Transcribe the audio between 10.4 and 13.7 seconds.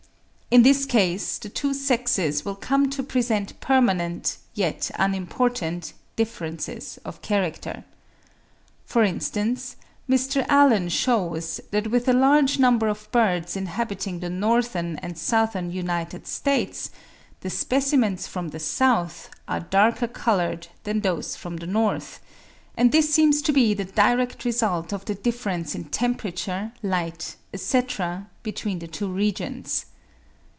Allen shews that with a large number of birds